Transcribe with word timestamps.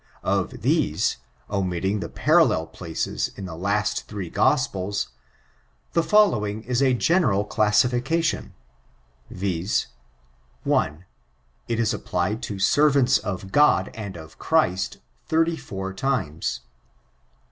Of 0.23 0.61
these, 0.63 1.17
omitting 1.47 1.99
the 1.99 2.09
parallel 2.09 2.65
places 2.65 3.27
in 3.35 3.45
the 3.45 3.55
last 3.55 4.07
three 4.07 4.31
Gospels, 4.31 5.09
the 5.93 6.01
fiillowing 6.01 6.63
is 6.65 6.81
a 6.81 6.95
general 6.95 7.45
classification, 7.45 8.55
viz:— 9.29 9.85
1. 10.63 11.05
It 11.67 11.79
is 11.79 11.93
applied 11.93 12.41
to 12.41 12.57
servants 12.57 13.19
of 13.19 13.51
God 13.51 13.91
and 13.93 14.17
of 14.17 14.39
Christ, 14.39 14.97
84 15.31 15.93
times. 15.93 16.61